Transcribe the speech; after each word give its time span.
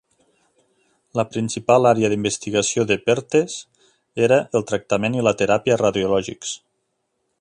La 1.19 1.25
principal 1.33 1.89
àrea 1.89 2.09
d'investigació 2.13 2.85
de 2.93 2.97
Perthes 3.09 3.59
era 4.29 4.41
el 4.61 4.67
tractament 4.73 5.19
i 5.21 5.27
la 5.29 5.35
teràpia 5.43 5.79
radiològics. 5.87 6.57